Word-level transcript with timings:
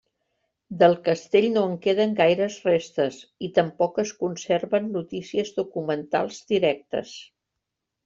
Del 0.83 0.95
castell 1.09 1.45
no 1.57 1.65
en 1.71 1.75
queden 1.83 2.15
gaires 2.21 2.57
restes, 2.69 3.21
i 3.49 3.51
tampoc 3.59 4.03
es 4.07 4.17
conserven 4.25 4.93
notícies 4.99 5.57
documentals 5.63 6.45
directes. 6.57 7.17